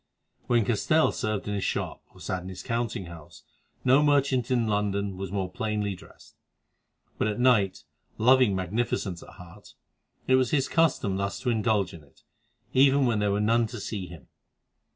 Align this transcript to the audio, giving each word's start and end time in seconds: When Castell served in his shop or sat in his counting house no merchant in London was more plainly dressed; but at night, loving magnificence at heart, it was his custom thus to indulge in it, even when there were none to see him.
When 0.47 0.65
Castell 0.65 1.11
served 1.11 1.47
in 1.47 1.53
his 1.53 1.63
shop 1.63 2.01
or 2.09 2.19
sat 2.19 2.41
in 2.41 2.49
his 2.49 2.63
counting 2.63 3.05
house 3.05 3.43
no 3.85 4.01
merchant 4.01 4.49
in 4.49 4.65
London 4.65 5.15
was 5.15 5.31
more 5.31 5.47
plainly 5.51 5.93
dressed; 5.93 6.35
but 7.19 7.27
at 7.27 7.39
night, 7.39 7.83
loving 8.17 8.55
magnificence 8.55 9.21
at 9.21 9.29
heart, 9.29 9.75
it 10.25 10.37
was 10.37 10.49
his 10.49 10.67
custom 10.67 11.17
thus 11.17 11.39
to 11.41 11.51
indulge 11.51 11.93
in 11.93 12.03
it, 12.03 12.23
even 12.73 13.05
when 13.05 13.19
there 13.19 13.31
were 13.31 13.39
none 13.39 13.67
to 13.67 13.79
see 13.79 14.07
him. 14.07 14.27